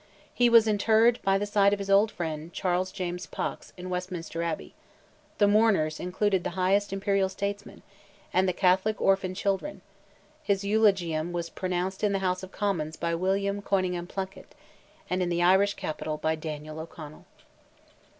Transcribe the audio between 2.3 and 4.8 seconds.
Charles James Fox, in Westminster Abbey;